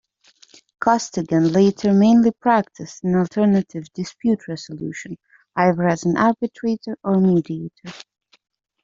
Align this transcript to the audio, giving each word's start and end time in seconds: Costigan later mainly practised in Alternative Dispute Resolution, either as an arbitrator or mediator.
Costigan 0.79 1.51
later 1.53 1.93
mainly 1.93 2.31
practised 2.31 3.03
in 3.03 3.13
Alternative 3.13 3.83
Dispute 3.93 4.47
Resolution, 4.47 5.15
either 5.55 5.87
as 5.87 6.05
an 6.05 6.17
arbitrator 6.17 6.97
or 7.03 7.21
mediator. 7.21 7.93